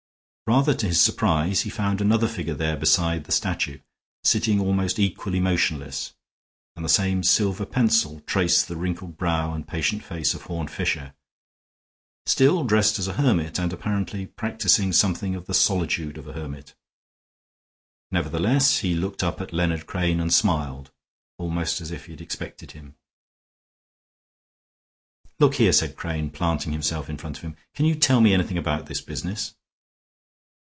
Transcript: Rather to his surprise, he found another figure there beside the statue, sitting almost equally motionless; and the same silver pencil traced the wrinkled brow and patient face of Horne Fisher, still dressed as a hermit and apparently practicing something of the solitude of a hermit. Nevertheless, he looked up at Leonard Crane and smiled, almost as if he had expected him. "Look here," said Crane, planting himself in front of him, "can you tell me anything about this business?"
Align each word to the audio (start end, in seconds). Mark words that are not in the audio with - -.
Rather 0.59 0.73
to 0.73 0.87
his 0.87 0.99
surprise, 0.99 1.61
he 1.61 1.69
found 1.69 2.01
another 2.01 2.27
figure 2.27 2.53
there 2.53 2.75
beside 2.75 3.23
the 3.23 3.31
statue, 3.31 3.79
sitting 4.25 4.59
almost 4.59 4.99
equally 4.99 5.39
motionless; 5.39 6.13
and 6.75 6.83
the 6.83 6.89
same 6.89 7.23
silver 7.23 7.65
pencil 7.65 8.19
traced 8.27 8.67
the 8.67 8.75
wrinkled 8.75 9.15
brow 9.15 9.53
and 9.53 9.65
patient 9.65 10.03
face 10.03 10.33
of 10.33 10.41
Horne 10.41 10.67
Fisher, 10.67 11.13
still 12.25 12.65
dressed 12.65 12.99
as 12.99 13.07
a 13.07 13.13
hermit 13.13 13.57
and 13.59 13.71
apparently 13.71 14.27
practicing 14.27 14.91
something 14.91 15.35
of 15.35 15.45
the 15.45 15.53
solitude 15.53 16.17
of 16.17 16.27
a 16.27 16.33
hermit. 16.33 16.75
Nevertheless, 18.11 18.79
he 18.79 18.93
looked 18.93 19.23
up 19.23 19.39
at 19.39 19.53
Leonard 19.53 19.85
Crane 19.87 20.19
and 20.19 20.33
smiled, 20.33 20.91
almost 21.37 21.79
as 21.79 21.91
if 21.91 22.07
he 22.07 22.11
had 22.11 22.19
expected 22.19 22.71
him. 22.73 22.95
"Look 25.39 25.55
here," 25.55 25.71
said 25.71 25.95
Crane, 25.95 26.29
planting 26.29 26.73
himself 26.73 27.09
in 27.09 27.15
front 27.17 27.37
of 27.37 27.43
him, 27.45 27.55
"can 27.73 27.85
you 27.85 27.95
tell 27.95 28.19
me 28.19 28.33
anything 28.33 28.57
about 28.57 28.87
this 28.87 28.99
business?" 28.99 29.55